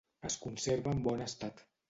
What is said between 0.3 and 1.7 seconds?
conserva en bon estat.